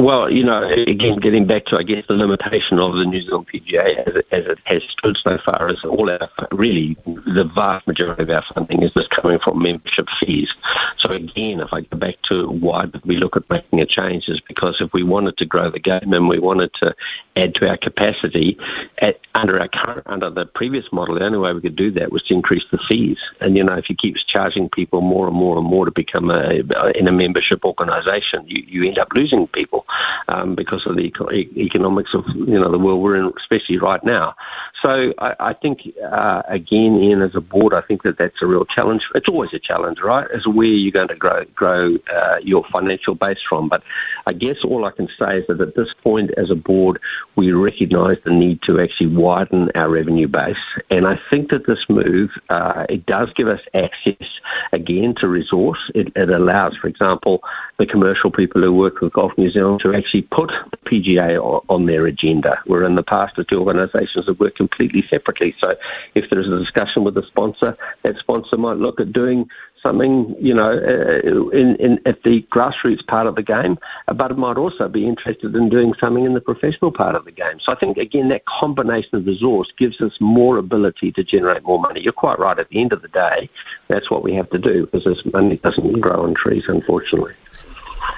Well, 0.00 0.30
you 0.30 0.44
know, 0.44 0.62
again, 0.62 1.18
getting 1.18 1.44
back 1.44 1.64
to, 1.66 1.76
I 1.76 1.82
guess, 1.82 2.06
the 2.06 2.14
limitation 2.14 2.78
of 2.78 2.96
the 2.96 3.04
New 3.04 3.20
Zealand 3.20 3.48
PGA 3.48 4.06
as 4.06 4.14
it, 4.14 4.26
as 4.30 4.46
it 4.46 4.58
has 4.62 4.84
stood 4.84 5.16
so 5.16 5.38
far 5.38 5.68
is 5.72 5.82
all 5.82 6.08
our, 6.08 6.30
really, 6.52 6.96
the 7.26 7.42
vast 7.42 7.84
majority 7.88 8.22
of 8.22 8.30
our 8.30 8.42
funding 8.42 8.84
is 8.84 8.92
just 8.92 9.10
coming 9.10 9.40
from 9.40 9.60
membership 9.60 10.08
fees. 10.10 10.54
So 10.96 11.10
again, 11.10 11.58
if 11.58 11.72
I 11.72 11.80
go 11.80 11.96
back 11.96 12.22
to 12.22 12.48
why 12.48 12.86
we 13.04 13.16
look 13.16 13.36
at 13.36 13.50
making 13.50 13.80
a 13.80 13.86
change 13.86 14.28
is 14.28 14.40
because 14.40 14.80
if 14.80 14.92
we 14.92 15.02
wanted 15.02 15.36
to 15.38 15.44
grow 15.44 15.68
the 15.68 15.80
game 15.80 16.12
and 16.12 16.28
we 16.28 16.38
wanted 16.38 16.74
to 16.74 16.94
add 17.34 17.56
to 17.56 17.68
our 17.68 17.76
capacity 17.76 18.56
at, 18.98 19.18
under 19.34 19.58
our 19.58 19.68
current, 19.68 20.06
under 20.06 20.30
the 20.30 20.46
previous 20.46 20.92
model, 20.92 21.16
the 21.16 21.24
only 21.24 21.38
way 21.38 21.52
we 21.52 21.60
could 21.60 21.76
do 21.76 21.90
that 21.90 22.12
was 22.12 22.22
to 22.24 22.34
increase 22.34 22.66
the 22.70 22.78
fees. 22.78 23.18
And, 23.40 23.56
you 23.56 23.64
know, 23.64 23.74
if 23.74 23.90
you 23.90 23.96
keep 23.96 24.14
charging 24.14 24.68
people 24.68 25.00
more 25.00 25.26
and 25.26 25.36
more 25.36 25.58
and 25.58 25.66
more 25.66 25.86
to 25.86 25.90
become 25.90 26.30
a, 26.30 26.62
in 26.94 27.08
a 27.08 27.12
membership 27.12 27.64
organisation, 27.64 28.44
you, 28.46 28.62
you 28.64 28.84
end 28.86 28.98
up 28.98 29.12
losing 29.12 29.48
people 29.48 29.86
um, 30.28 30.54
because 30.54 30.86
of 30.86 30.96
the 30.96 31.02
eco- 31.02 31.30
economics 31.30 32.14
of 32.14 32.26
you 32.34 32.58
know 32.58 32.70
the 32.70 32.78
world 32.78 33.02
we're 33.02 33.16
in, 33.16 33.32
especially 33.36 33.78
right 33.78 34.02
now. 34.04 34.34
So 34.82 35.12
I, 35.18 35.34
I 35.40 35.52
think 35.52 35.92
uh, 36.02 36.42
again, 36.46 36.96
Ian, 36.96 37.22
as 37.22 37.34
a 37.34 37.40
board, 37.40 37.74
I 37.74 37.80
think 37.80 38.02
that 38.02 38.18
that's 38.18 38.42
a 38.42 38.46
real 38.46 38.64
challenge. 38.64 39.08
It's 39.14 39.28
always 39.28 39.52
a 39.52 39.58
challenge, 39.58 40.00
right? 40.00 40.26
As 40.30 40.46
where 40.46 40.66
you're 40.66 40.92
going 40.92 41.08
to 41.08 41.16
grow 41.16 41.44
grow 41.54 41.96
uh, 42.12 42.38
your 42.42 42.64
financial 42.64 43.14
base 43.14 43.42
from. 43.42 43.68
But 43.68 43.82
I 44.26 44.32
guess 44.32 44.64
all 44.64 44.84
I 44.84 44.90
can 44.90 45.08
say 45.18 45.38
is 45.38 45.46
that 45.48 45.60
at 45.60 45.74
this 45.74 45.94
point, 45.94 46.30
as 46.36 46.50
a 46.50 46.54
board, 46.54 47.00
we 47.36 47.52
recognise 47.52 48.18
the 48.24 48.30
need 48.30 48.62
to 48.62 48.80
actually 48.80 49.14
widen 49.14 49.70
our 49.74 49.88
revenue 49.88 50.28
base, 50.28 50.58
and 50.90 51.06
I 51.06 51.18
think 51.30 51.50
that 51.50 51.66
this 51.66 51.88
move 51.88 52.30
uh, 52.48 52.86
it 52.88 53.06
does 53.06 53.32
give 53.32 53.48
us 53.48 53.60
access 53.74 54.40
again 54.72 55.14
to 55.16 55.28
resource. 55.28 55.90
It, 55.94 56.12
it 56.16 56.30
allows, 56.30 56.76
for 56.76 56.88
example, 56.88 57.42
the 57.78 57.86
commercial 57.86 58.30
people 58.30 58.62
who 58.62 58.72
work 58.72 59.00
with 59.00 59.12
Golf 59.12 59.36
New 59.38 59.50
Zealand 59.50 59.77
to 59.78 59.94
actually 59.94 60.22
put 60.22 60.52
the 60.70 60.76
PGA 60.78 61.64
on 61.68 61.86
their 61.86 62.06
agenda, 62.06 62.60
where 62.66 62.84
in 62.84 62.94
the 62.94 63.02
past 63.02 63.36
the 63.36 63.44
two 63.44 63.60
organisations 63.60 64.26
have 64.26 64.40
worked 64.40 64.56
completely 64.56 65.02
separately. 65.02 65.54
So 65.58 65.76
if 66.14 66.30
there's 66.30 66.48
a 66.48 66.58
discussion 66.58 67.04
with 67.04 67.14
the 67.14 67.22
sponsor, 67.22 67.76
that 68.02 68.18
sponsor 68.18 68.56
might 68.56 68.76
look 68.76 69.00
at 69.00 69.12
doing 69.12 69.48
something, 69.82 70.34
you 70.40 70.54
know, 70.54 70.72
uh, 70.72 71.48
in, 71.50 71.76
in 71.76 72.00
at 72.04 72.22
the 72.22 72.42
grassroots 72.50 73.06
part 73.06 73.26
of 73.26 73.36
the 73.36 73.42
game, 73.42 73.78
but 74.12 74.36
might 74.36 74.56
also 74.56 74.88
be 74.88 75.06
interested 75.06 75.54
in 75.54 75.68
doing 75.68 75.94
something 76.00 76.24
in 76.24 76.34
the 76.34 76.40
professional 76.40 76.90
part 76.90 77.14
of 77.14 77.24
the 77.24 77.30
game. 77.30 77.60
So 77.60 77.72
I 77.72 77.76
think 77.76 77.96
again 77.96 78.28
that 78.28 78.44
combination 78.46 79.16
of 79.16 79.26
resource 79.26 79.72
gives 79.76 80.00
us 80.00 80.20
more 80.20 80.58
ability 80.58 81.12
to 81.12 81.24
generate 81.24 81.62
more 81.62 81.78
money. 81.78 82.00
You're 82.00 82.12
quite 82.12 82.38
right. 82.38 82.58
At 82.58 82.68
the 82.68 82.80
end 82.80 82.92
of 82.92 83.02
the 83.02 83.08
day, 83.08 83.48
that's 83.88 84.10
what 84.10 84.22
we 84.22 84.34
have 84.34 84.50
to 84.50 84.58
do 84.58 84.86
because 84.86 85.04
this 85.04 85.24
money 85.32 85.56
doesn't 85.56 86.00
grow 86.00 86.24
on 86.24 86.34
trees, 86.34 86.64
unfortunately 86.68 87.34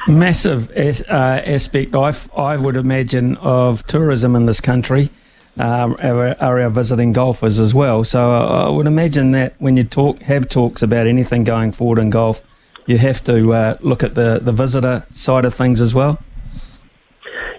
massive 0.09 0.71
uh, 0.71 1.13
aspect, 1.13 1.95
I, 1.95 2.13
I 2.37 2.57
would 2.57 2.77
imagine, 2.77 3.37
of 3.37 3.87
tourism 3.87 4.37
in 4.37 4.47
this 4.47 4.61
country 4.61 5.11
um, 5.59 5.97
are, 6.01 6.37
are, 6.41 6.61
our 6.61 6.71
visiting 6.71 7.13
golfers 7.13 7.59
as 7.59 7.75
well. 7.75 8.05
So 8.05 8.31
I, 8.33 8.67
I 8.67 8.69
would 8.69 8.87
imagine 8.87 9.33
that 9.33 9.55
when 9.59 9.77
you 9.77 9.85
talk 9.85 10.21
have 10.23 10.49
talks 10.49 10.83
about 10.83 11.07
anything 11.07 11.45
going 11.45 11.73
forward 11.73 11.99
in 11.99 12.11
golf, 12.11 12.43
you 12.87 12.99
have 12.99 13.23
to 13.25 13.53
uh, 13.53 13.79
look 13.81 14.03
at 14.03 14.15
the, 14.15 14.41
the 14.43 14.53
visitor 14.53 15.07
side 15.13 15.45
of 15.45 15.55
things 15.55 15.81
as 15.81 15.95
well. 15.95 16.19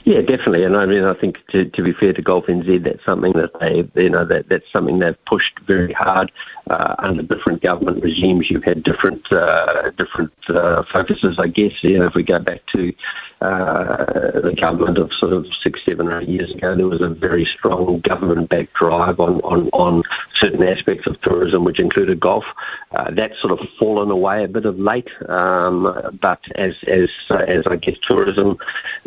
Yeah, 0.04 0.22
definitely. 0.22 0.64
And 0.64 0.76
I 0.76 0.86
mean, 0.86 1.04
I 1.04 1.14
think 1.14 1.46
to, 1.48 1.66
to 1.66 1.84
be 1.84 1.94
fair 1.94 2.14
to 2.14 2.22
Golf 2.22 2.48
NZ, 2.48 2.84
that's 2.84 3.06
something 3.06 3.34
that 3.34 3.60
they, 3.60 3.88
you 4.02 4.10
know, 4.10 4.26
that, 4.26 4.50
that's 4.50 4.70
something 4.72 5.00
they've 5.00 5.26
pushed 5.26 5.60
very 5.60 5.94
hard 5.94 6.32
uh, 6.70 6.96
under 7.00 7.22
different 7.22 7.62
government 7.62 8.04
regimes. 8.04 8.50
You've 8.50 8.64
had 8.64 8.82
different 8.82 9.32
uh, 9.32 9.92
different 9.92 10.34
uh, 10.50 10.84
focuses, 10.84 11.38
I 11.38 11.48
guess. 11.48 11.84
You 11.84 12.00
know, 12.00 12.06
if 12.08 12.16
we 12.16 12.24
go 12.24 12.40
back 12.40 12.66
to 12.68 12.94
uh, 13.42 14.40
the 14.40 14.54
government 14.56 14.98
of 14.98 15.14
sort 15.14 15.34
of 15.34 15.48
six, 15.54 15.84
seven, 15.84 16.12
eight 16.12 16.30
years 16.30 16.52
ago, 16.52 16.76
there 16.76 16.88
was 16.88 17.02
a 17.02 17.10
very 17.10 17.44
strong 17.44 18.00
government-backed 18.02 18.74
drive 18.74 19.20
on, 19.20 19.42
on, 19.42 19.68
on 19.74 20.04
certain 20.36 20.62
aspects 20.62 21.08
of 21.08 21.20
tourism, 21.22 21.64
which 21.64 21.80
included 21.80 22.20
golf. 22.20 22.46
Uh, 22.92 23.10
that's 23.12 23.40
sort 23.40 23.60
of 23.60 23.68
fallen 23.80 24.12
away 24.12 24.44
a 24.44 24.48
bit 24.48 24.66
of 24.66 24.78
late, 24.80 25.10
um, 25.30 26.18
but 26.22 26.40
as 26.56 26.76
as 26.88 27.10
as 27.32 27.66
I 27.66 27.78
guess 27.78 27.98
tourism 28.00 28.58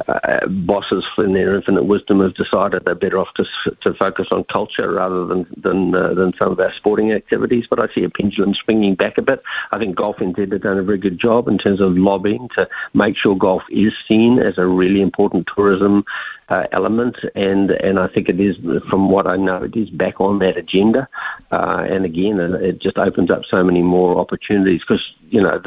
uh, 0.09 0.47
bosses, 0.85 1.09
in 1.19 1.33
their 1.33 1.55
infinite 1.55 1.85
wisdom, 1.85 2.21
have 2.21 2.35
decided 2.35 2.85
they're 2.85 2.95
better 2.95 3.19
off 3.19 3.33
to 3.35 3.45
to 3.81 3.95
focus 3.95 4.29
on 4.31 4.45
culture 4.45 4.93
rather 4.93 5.27
than 5.27 5.47
than 5.57 5.95
uh, 5.95 6.15
than 6.15 6.33
some 6.35 6.53
of 6.53 6.61
our 6.61 6.73
sporting 6.73 7.13
activities. 7.13 7.67
But 7.67 7.81
I 7.81 7.93
see 7.95 8.05
a 8.05 8.11
pendulum 8.11 8.55
swinging 8.55 8.95
back 8.95 9.19
a 9.19 9.23
bit. 9.23 9.43
I 9.73 9.79
think 9.79 9.97
Golf 9.97 10.17
NZ 10.17 10.53
have 10.53 10.63
done 10.63 10.79
a 10.79 10.83
very 10.83 10.99
good 10.99 11.19
job 11.19 11.49
in 11.49 11.59
terms 11.59 11.81
of 11.81 11.97
lobbying 11.97 12.49
to 12.51 12.69
make 12.93 13.17
sure 13.17 13.37
golf 13.37 13.63
is 13.71 13.95
seen 14.07 14.39
as 14.39 14.59
a 14.59 14.67
really 14.67 15.01
important 15.01 15.49
tourism 15.55 16.05
uh, 16.49 16.67
element, 16.73 17.17
and 17.35 17.71
and 17.71 17.99
I 17.99 18.07
think 18.09 18.29
it 18.29 18.39
is, 18.41 18.57
from 18.89 19.09
what 19.09 19.27
I 19.27 19.37
know, 19.37 19.63
it 19.63 19.77
is 19.77 19.91
back 19.91 20.21
on 20.21 20.39
that 20.41 20.57
agenda. 20.57 21.09
Uh, 21.51 21.87
and 21.89 22.05
again, 22.05 22.41
it 22.41 22.79
just 22.79 22.99
opens 22.99 23.31
up 23.31 23.45
so 23.45 23.65
many 23.65 23.83
more 23.83 24.19
opportunities 24.19 24.81
because 24.81 25.15
you 25.31 25.41
know, 25.41 25.61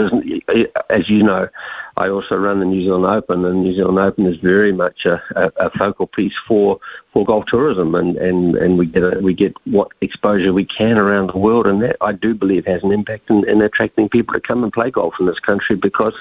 as 0.90 1.10
you 1.10 1.24
know, 1.24 1.50
I 1.98 2.10
also 2.10 2.36
run 2.36 2.60
the 2.60 2.66
New 2.66 2.84
Zealand 2.84 3.06
Open, 3.06 3.44
and 3.44 3.64
New 3.64 3.74
Zealand 3.74 3.98
Open 3.98 4.28
is 4.28 4.38
very 4.38 4.72
much 4.72 5.06
a, 5.06 5.22
a, 5.36 5.52
a 5.66 5.70
focal 5.72 6.06
piece 6.06 6.38
for, 6.48 6.80
for 7.12 7.26
golf 7.26 7.48
tourism, 7.48 7.96
and, 7.96 8.16
and, 8.18 8.56
and 8.56 8.78
we 8.78 8.86
get 8.86 9.04
a, 9.04 9.20
we 9.20 9.34
get 9.34 9.56
what 9.66 9.92
exposure 10.02 10.54
we 10.54 10.64
can 10.64 10.98
around 10.98 11.32
the 11.32 11.40
world, 11.40 11.66
and 11.66 11.82
that 11.82 11.98
I 12.00 12.12
do 12.12 12.36
believe 12.36 12.68
has 12.68 12.84
an 12.84 12.92
impact 12.92 13.30
in, 13.32 13.50
in 13.50 13.62
attracting 13.62 14.10
people 14.10 14.36
to 14.36 14.40
come 14.40 14.64
and 14.64 14.72
play 14.72 14.92
golf 14.92 15.16
in 15.20 15.26
this 15.26 15.40
country 15.40 15.76
because 15.76 16.14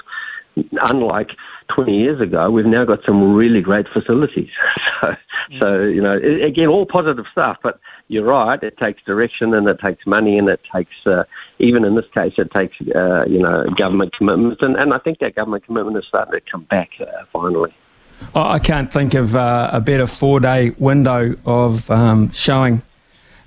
unlike 0.89 1.31
20 1.69 1.97
years 1.97 2.19
ago, 2.21 2.49
we've 2.49 2.65
now 2.65 2.85
got 2.85 3.03
some 3.03 3.35
really 3.35 3.61
great 3.61 3.87
facilities. 3.87 4.49
so, 5.01 5.15
mm. 5.51 5.59
so, 5.59 5.83
you 5.83 6.01
know, 6.01 6.17
again, 6.17 6.67
all 6.67 6.85
positive 6.85 7.25
stuff, 7.31 7.57
but 7.61 7.79
you're 8.07 8.25
right, 8.25 8.61
it 8.63 8.77
takes 8.77 9.03
direction 9.03 9.53
and 9.53 9.67
it 9.67 9.79
takes 9.79 10.05
money 10.05 10.37
and 10.37 10.49
it 10.49 10.61
takes, 10.71 11.05
uh, 11.05 11.23
even 11.59 11.83
in 11.83 11.95
this 11.95 12.07
case, 12.13 12.33
it 12.37 12.51
takes, 12.51 12.79
uh, 12.95 13.25
you 13.27 13.39
know, 13.39 13.65
government 13.75 14.13
commitments. 14.13 14.61
And, 14.61 14.75
and 14.77 14.93
I 14.93 14.97
think 14.99 15.19
that 15.19 15.35
government 15.35 15.65
commitment 15.65 15.97
is 15.97 16.05
starting 16.05 16.33
to 16.33 16.41
come 16.41 16.63
back 16.63 16.91
uh, 16.99 17.25
finally. 17.31 17.73
I 18.33 18.59
can't 18.59 18.91
think 18.91 19.13
of 19.13 19.35
uh, 19.35 19.69
a 19.71 19.81
better 19.81 20.07
four 20.07 20.39
day 20.39 20.71
window 20.71 21.35
of 21.45 21.89
um, 21.91 22.31
showing 22.31 22.81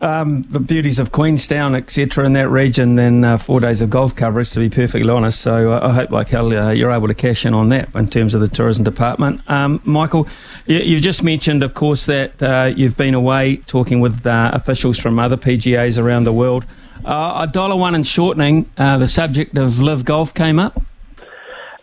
um, 0.00 0.42
the 0.42 0.60
beauties 0.60 0.98
of 0.98 1.12
Queenstown, 1.12 1.74
etc., 1.74 2.24
in 2.24 2.32
that 2.32 2.48
region 2.48 2.94
than 2.94 3.24
uh, 3.24 3.36
four 3.36 3.60
days 3.60 3.82
of 3.82 3.90
golf 3.90 4.16
coverage, 4.16 4.50
to 4.50 4.58
be 4.58 4.70
perfectly 4.70 5.10
honest. 5.10 5.40
So 5.40 5.72
uh, 5.72 5.80
I 5.82 5.92
hope, 5.92 6.10
like 6.10 6.28
hell, 6.28 6.52
uh, 6.52 6.70
you're 6.70 6.90
able 6.90 7.08
to 7.08 7.14
cash 7.14 7.44
in 7.44 7.52
on 7.52 7.68
that 7.68 7.94
in 7.94 8.08
terms 8.08 8.34
of 8.34 8.40
the 8.40 8.48
tourism 8.48 8.84
department. 8.84 9.42
Um, 9.50 9.80
Michael, 9.84 10.26
you, 10.66 10.98
just 11.00 11.22
mentioned, 11.22 11.62
of 11.62 11.74
course, 11.74 12.06
that 12.06 12.42
uh, 12.42 12.72
you've 12.74 12.96
been 12.96 13.14
away 13.14 13.56
talking 13.56 14.00
with 14.00 14.26
uh, 14.26 14.50
officials 14.54 14.98
from 14.98 15.18
other 15.18 15.36
PGAs 15.36 15.98
around 16.02 16.24
the 16.24 16.32
world. 16.32 16.64
Uh, 17.04 17.46
a 17.48 17.52
dollar 17.52 17.76
one 17.76 17.94
in 17.94 18.02
shortening, 18.02 18.70
the 18.76 19.06
subject 19.06 19.56
of 19.56 19.80
LIV 19.80 20.04
Golf 20.04 20.34
came 20.34 20.58
up. 20.58 20.82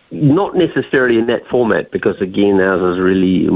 Not 0.09 0.55
necessarily 0.55 1.17
in 1.17 1.25
that 1.25 1.45
format, 1.47 1.91
because 1.91 2.21
again, 2.21 2.61
ours 2.61 2.95
is 2.95 2.99
really 2.99 3.47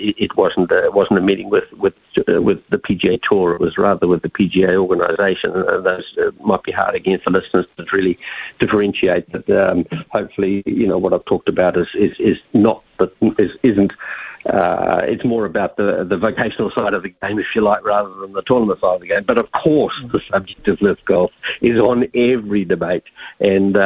it 0.00 0.36
wasn't 0.36 0.70
a, 0.70 0.84
it 0.84 0.94
wasn't 0.94 1.18
a 1.18 1.22
meeting 1.22 1.48
with 1.50 1.70
with 1.72 1.94
with 2.26 2.66
the 2.68 2.78
PGA 2.78 3.20
Tour. 3.22 3.54
It 3.54 3.60
was 3.60 3.78
rather 3.78 4.06
with 4.06 4.22
the 4.22 4.28
PGA 4.28 4.76
organisation, 4.76 5.52
and 5.52 5.84
those 5.84 6.16
uh, 6.18 6.30
might 6.42 6.62
be 6.62 6.72
hard 6.72 6.94
again 6.94 7.20
for 7.20 7.30
listeners 7.30 7.66
to 7.76 7.84
really 7.92 8.18
differentiate. 8.58 9.30
But 9.30 9.48
um, 9.50 9.86
hopefully, 10.10 10.62
you 10.66 10.86
know 10.86 10.98
what 10.98 11.12
I've 11.12 11.24
talked 11.24 11.48
about 11.48 11.76
is 11.76 11.88
is, 11.94 12.18
is 12.18 12.38
not 12.52 12.82
that 12.98 13.12
is, 13.38 13.56
isn't 13.62 13.92
uh, 14.46 15.00
it's 15.02 15.24
more 15.24 15.44
about 15.44 15.76
the, 15.76 16.04
the 16.04 16.16
vocational 16.16 16.70
side 16.70 16.94
of 16.94 17.02
the 17.02 17.10
game, 17.10 17.38
if 17.38 17.54
you 17.54 17.60
like, 17.60 17.84
rather 17.84 18.12
than 18.14 18.32
the 18.32 18.42
tournament 18.42 18.80
side 18.80 18.94
of 18.94 19.00
the 19.02 19.06
game. 19.06 19.22
But 19.24 19.36
of 19.36 19.50
course, 19.52 20.00
the 20.10 20.20
subject 20.30 20.66
of 20.66 20.80
LIV 20.80 21.04
golf 21.04 21.32
is 21.60 21.78
on 21.78 22.08
every 22.14 22.64
debate, 22.64 23.04
and 23.40 23.76
uh, 23.76 23.80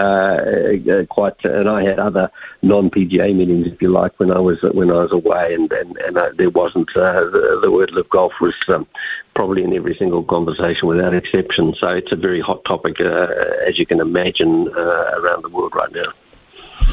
uh 0.90 1.04
quite. 1.06 1.44
And 1.44 1.68
I 1.68 1.82
had 1.82 1.98
other 1.98 2.30
non-PGA 2.62 3.34
meetings, 3.34 3.66
if 3.66 3.82
you 3.82 3.88
like, 3.88 4.18
when 4.20 4.30
I 4.30 4.38
was 4.38 4.62
when 4.62 4.90
I 4.90 5.02
was 5.02 5.12
away, 5.12 5.54
and 5.54 5.72
and, 5.72 5.96
and 5.98 6.16
uh, 6.16 6.30
there 6.36 6.50
wasn't 6.50 6.96
uh, 6.96 7.24
the, 7.24 7.58
the, 7.62 7.70
word 7.70 7.90
LIV 7.90 8.08
golf 8.18 8.32
was. 8.40 8.54
Um, 8.68 8.86
probably 9.34 9.64
in 9.64 9.72
every 9.74 9.96
single 9.96 10.22
conversation 10.22 10.86
without 10.88 11.12
exception. 11.12 11.74
So 11.74 11.88
it's 11.88 12.12
a 12.12 12.16
very 12.16 12.40
hot 12.40 12.64
topic, 12.64 13.00
uh, 13.00 13.26
as 13.66 13.78
you 13.80 13.84
can 13.84 14.00
imagine, 14.00 14.68
around 14.68 15.42
the 15.42 15.48
world 15.48 15.74
right 15.74 15.92
now. 15.92 16.12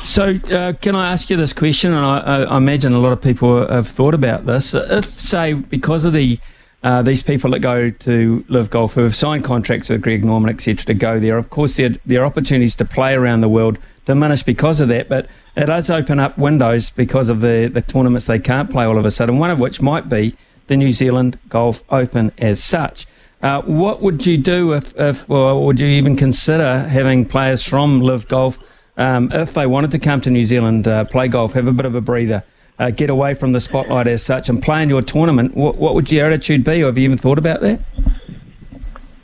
So, 0.03 0.33
uh, 0.49 0.73
can 0.73 0.95
I 0.95 1.11
ask 1.11 1.29
you 1.29 1.37
this 1.37 1.53
question? 1.53 1.93
And 1.93 2.05
I, 2.05 2.43
I, 2.43 2.57
imagine 2.57 2.93
a 2.93 2.99
lot 2.99 3.13
of 3.13 3.21
people 3.21 3.67
have 3.67 3.87
thought 3.87 4.13
about 4.13 4.45
this. 4.45 4.73
If, 4.73 5.05
say, 5.05 5.53
because 5.53 6.05
of 6.05 6.13
the 6.13 6.39
uh, 6.83 7.03
these 7.03 7.21
people 7.21 7.51
that 7.51 7.59
go 7.59 7.91
to 7.91 8.43
LIV 8.47 8.71
golf 8.71 8.93
who 8.93 9.01
have 9.01 9.15
signed 9.15 9.43
contracts 9.43 9.89
with 9.89 10.01
Greg 10.01 10.25
Norman, 10.25 10.49
etc., 10.49 10.83
to 10.85 10.93
go 10.95 11.19
there, 11.19 11.37
of 11.37 11.51
course, 11.51 11.75
their, 11.75 11.89
their 12.07 12.25
opportunities 12.25 12.75
to 12.77 12.85
play 12.85 13.13
around 13.13 13.41
the 13.41 13.49
world 13.49 13.77
diminish 14.05 14.41
because 14.41 14.81
of 14.81 14.87
that. 14.87 15.07
But 15.07 15.27
it 15.55 15.67
does 15.67 15.91
open 15.91 16.19
up 16.19 16.39
windows 16.39 16.89
because 16.89 17.29
of 17.29 17.41
the, 17.41 17.69
the 17.71 17.83
tournaments 17.83 18.25
they 18.25 18.39
can't 18.39 18.71
play 18.71 18.85
all 18.85 18.97
of 18.97 19.05
a 19.05 19.11
sudden, 19.11 19.37
one 19.37 19.51
of 19.51 19.59
which 19.59 19.79
might 19.79 20.09
be 20.09 20.35
the 20.71 20.77
New 20.77 20.93
Zealand 20.93 21.37
Golf 21.49 21.83
Open 21.89 22.31
as 22.37 22.63
such. 22.63 23.05
Uh, 23.43 23.61
what 23.63 24.01
would 24.01 24.25
you 24.25 24.37
do 24.37 24.71
if, 24.71 24.97
if, 24.97 25.29
or 25.29 25.65
would 25.65 25.81
you 25.81 25.87
even 25.87 26.15
consider 26.15 26.87
having 26.87 27.25
players 27.25 27.61
from 27.61 27.99
LIV 27.99 28.29
Golf 28.29 28.57
um, 28.95 29.29
if 29.33 29.53
they 29.53 29.67
wanted 29.67 29.91
to 29.91 29.99
come 29.99 30.21
to 30.21 30.29
New 30.29 30.43
Zealand, 30.43 30.87
uh, 30.87 31.03
play 31.03 31.27
golf, 31.27 31.51
have 31.53 31.67
a 31.67 31.73
bit 31.73 31.85
of 31.85 31.93
a 31.93 31.99
breather, 31.99 32.41
uh, 32.79 32.89
get 32.89 33.09
away 33.09 33.33
from 33.33 33.51
the 33.51 33.59
spotlight 33.59 34.07
as 34.07 34.23
such, 34.23 34.47
and 34.47 34.63
play 34.63 34.81
in 34.81 34.87
your 34.87 35.01
tournament, 35.01 35.55
what, 35.55 35.75
what 35.75 35.93
would 35.93 36.09
your 36.09 36.25
attitude 36.25 36.63
be? 36.63 36.81
Or 36.83 36.85
have 36.85 36.97
you 36.97 37.03
even 37.03 37.17
thought 37.17 37.37
about 37.37 37.59
that? 37.61 37.81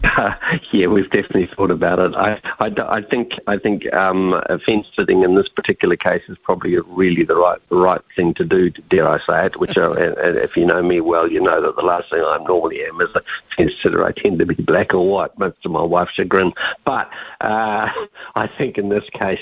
Uh, 0.04 0.34
yeah, 0.72 0.88
we've 0.88 1.10
definitely 1.10 1.48
thought 1.48 1.72
about 1.72 2.00
it. 2.00 2.16
I, 2.16 2.40
I, 2.60 2.74
I 2.88 3.02
think 3.02 3.40
I 3.48 3.58
think 3.58 3.92
um, 3.94 4.42
fence 4.66 4.88
sitting 4.96 5.24
in 5.24 5.36
this 5.36 5.50
particular 5.50 5.96
case 5.96 6.24
is 6.28 6.38
probably 6.38 6.78
really 6.78 7.24
the 7.24 7.36
right 7.36 7.60
the 7.70 7.78
right 7.78 8.02
thing 8.16 8.34
to 8.36 8.46
do. 8.46 8.70
Dare 8.70 9.08
I 9.08 9.20
say 9.20 9.46
it? 9.48 9.60
Which, 9.60 9.78
uh, 9.78 9.94
if 9.94 10.56
you 10.56 10.66
know 10.66 10.82
me 10.82 11.02
well, 11.02 11.30
you 11.30 11.42
know 11.42 11.62
that 11.62 11.76
the 11.76 11.82
last 11.82 12.10
thing 12.10 12.22
I 12.22 12.38
normally 12.48 12.84
am 12.86 13.02
is 13.02 13.10
a 13.16 13.22
fence 13.56 13.74
sitter. 13.82 14.06
I 14.06 14.12
tend 14.12 14.40
to 14.40 14.46
be 14.46 14.56
black 14.56 14.94
or 14.94 15.08
white, 15.08 15.38
much 15.38 15.60
to 15.62 15.70
my 15.70 15.84
wife's 15.84 16.14
chagrin. 16.14 16.54
But 16.86 17.10
uh, 17.42 17.90
I 18.36 18.48
think 18.58 18.78
in 18.78 18.90
this 18.90 19.08
case, 19.12 19.42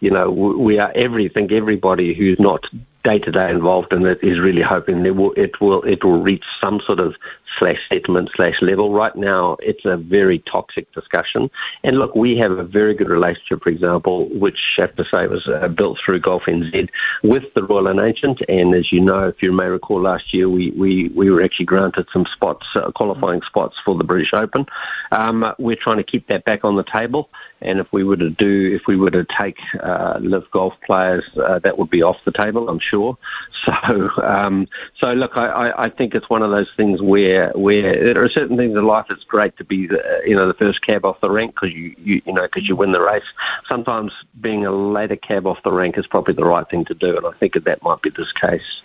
you 0.00 0.10
know, 0.10 0.30
we 0.30 0.78
are 0.78 0.92
everything. 0.94 1.50
Everybody 1.50 2.14
who's 2.14 2.38
not 2.38 2.68
day 3.06 3.20
to 3.20 3.30
day 3.30 3.48
involved 3.48 3.92
in 3.92 4.04
it 4.04 4.18
is 4.20 4.40
really 4.40 4.62
hoping 4.62 5.04
that 5.04 5.14
will, 5.14 5.32
it 5.34 5.60
will 5.60 5.80
it 5.82 6.02
will 6.02 6.20
reach 6.20 6.44
some 6.60 6.80
sort 6.80 6.98
of 6.98 7.14
slash 7.56 7.88
settlement 7.88 8.28
slash 8.34 8.60
level. 8.60 8.92
Right 8.92 9.14
now, 9.14 9.56
it's 9.60 9.84
a 9.84 9.96
very 9.96 10.40
toxic 10.40 10.90
discussion. 10.92 11.48
And 11.84 11.98
look, 12.00 12.16
we 12.16 12.36
have 12.36 12.50
a 12.50 12.64
very 12.64 12.94
good 12.94 13.08
relationship, 13.08 13.62
for 13.62 13.70
example, 13.70 14.28
which 14.30 14.76
I 14.78 14.82
have 14.82 14.96
to 14.96 15.04
say 15.04 15.26
was 15.28 15.46
uh, 15.46 15.68
built 15.68 15.98
through 16.00 16.20
Golf 16.20 16.44
NZ 16.46 16.90
with 17.22 17.54
the 17.54 17.62
Royal 17.62 17.86
and 17.86 18.00
Ancient. 18.00 18.42
And 18.48 18.74
as 18.74 18.90
you 18.90 19.00
know, 19.00 19.28
if 19.28 19.40
you 19.40 19.52
may 19.52 19.68
recall, 19.68 20.02
last 20.02 20.34
year 20.34 20.48
we 20.48 20.72
we, 20.72 21.08
we 21.10 21.30
were 21.30 21.42
actually 21.42 21.66
granted 21.66 22.08
some 22.12 22.26
spots, 22.26 22.66
uh, 22.74 22.90
qualifying 22.90 23.42
spots 23.42 23.78
for 23.84 23.94
the 23.94 24.04
British 24.04 24.34
Open. 24.34 24.66
Um, 25.12 25.54
we're 25.58 25.76
trying 25.76 25.98
to 25.98 26.04
keep 26.12 26.26
that 26.26 26.44
back 26.44 26.64
on 26.64 26.74
the 26.74 26.82
table. 26.82 27.30
And 27.62 27.80
if 27.80 27.90
we 27.92 28.04
were 28.04 28.16
to 28.16 28.30
do, 28.30 28.74
if 28.74 28.86
we 28.86 28.96
were 28.96 29.10
to 29.10 29.24
take 29.24 29.58
uh, 29.80 30.18
LIV 30.20 30.50
golf 30.50 30.74
players, 30.84 31.24
uh, 31.38 31.58
that 31.60 31.78
would 31.78 31.88
be 31.88 32.02
off 32.02 32.18
the 32.24 32.32
table, 32.32 32.68
I'm 32.68 32.78
sure. 32.78 33.16
So, 33.66 34.10
um, 34.22 34.68
so 34.96 35.12
look, 35.12 35.36
I, 35.36 35.72
I, 35.76 35.90
think 35.90 36.14
it's 36.14 36.30
one 36.30 36.42
of 36.42 36.52
those 36.52 36.70
things 36.76 37.02
where 37.02 37.50
where 37.56 38.14
there 38.14 38.22
are 38.22 38.28
certain 38.28 38.56
things 38.56 38.76
in 38.76 38.84
life. 38.84 39.06
It's 39.10 39.24
great 39.24 39.56
to 39.56 39.64
be, 39.64 39.88
the, 39.88 40.22
you 40.24 40.36
know, 40.36 40.46
the 40.46 40.54
first 40.54 40.82
cab 40.82 41.04
off 41.04 41.20
the 41.20 41.30
rank 41.30 41.54
because 41.54 41.74
you, 41.74 41.96
you 41.98 42.22
you 42.24 42.32
know 42.32 42.42
because 42.42 42.68
you 42.68 42.76
win 42.76 42.92
the 42.92 43.00
race. 43.00 43.24
Sometimes 43.68 44.12
being 44.40 44.64
a 44.64 44.70
later 44.70 45.16
cab 45.16 45.48
off 45.48 45.64
the 45.64 45.72
rank 45.72 45.98
is 45.98 46.06
probably 46.06 46.34
the 46.34 46.44
right 46.44 46.68
thing 46.68 46.84
to 46.84 46.94
do, 46.94 47.16
and 47.16 47.26
I 47.26 47.32
think 47.32 47.54
that 47.54 47.82
might 47.82 48.02
be 48.02 48.10
this 48.10 48.30
case. 48.30 48.82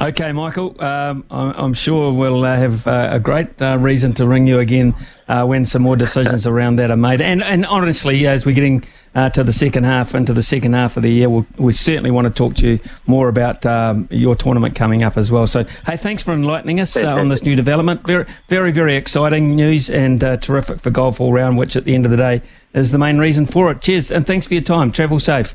Okay, 0.00 0.32
Michael, 0.32 0.74
um, 0.82 1.24
I'm 1.30 1.74
sure 1.74 2.12
we'll 2.12 2.44
uh, 2.44 2.56
have 2.56 2.86
uh, 2.86 3.10
a 3.12 3.20
great 3.20 3.60
uh, 3.60 3.76
reason 3.78 4.14
to 4.14 4.26
ring 4.26 4.46
you 4.46 4.58
again 4.58 4.94
uh, 5.28 5.44
when 5.44 5.66
some 5.66 5.82
more 5.82 5.94
decisions 5.94 6.46
around 6.48 6.76
that 6.76 6.90
are 6.90 6.96
made. 6.96 7.20
And, 7.20 7.42
and 7.42 7.66
honestly, 7.66 8.26
as 8.26 8.46
we're 8.46 8.54
getting 8.54 8.82
uh, 9.14 9.28
to 9.30 9.44
the 9.44 9.52
second 9.52 9.84
half, 9.84 10.14
into 10.14 10.32
the 10.32 10.42
second 10.42 10.72
half 10.72 10.96
of 10.96 11.02
the 11.02 11.10
year, 11.10 11.28
we'll, 11.28 11.46
we 11.58 11.74
certainly 11.74 12.10
want 12.10 12.26
to 12.26 12.30
talk 12.30 12.54
to 12.56 12.66
you 12.66 12.80
more 13.06 13.28
about 13.28 13.66
um, 13.66 14.08
your 14.10 14.34
tournament 14.34 14.74
coming 14.74 15.02
up 15.02 15.18
as 15.18 15.30
well. 15.30 15.46
So, 15.46 15.64
hey, 15.84 15.98
thanks 15.98 16.22
for 16.22 16.32
enlightening 16.32 16.80
us 16.80 16.96
uh, 16.96 17.06
on 17.06 17.28
this 17.28 17.42
new 17.42 17.54
development. 17.54 18.06
Very, 18.06 18.24
very, 18.48 18.72
very 18.72 18.96
exciting 18.96 19.54
news 19.54 19.90
and 19.90 20.20
terrific 20.40 20.80
for 20.80 20.90
golf 20.90 21.20
all 21.20 21.32
round, 21.32 21.58
which 21.58 21.76
at 21.76 21.84
the 21.84 21.94
end 21.94 22.06
of 22.06 22.10
the 22.10 22.16
day 22.16 22.40
is 22.72 22.90
the 22.90 22.98
main 22.98 23.18
reason 23.18 23.44
for 23.44 23.70
it. 23.70 23.82
Cheers, 23.82 24.10
and 24.10 24.26
thanks 24.26 24.46
for 24.46 24.54
your 24.54 24.62
time. 24.62 24.92
Travel 24.92 25.20
safe. 25.20 25.54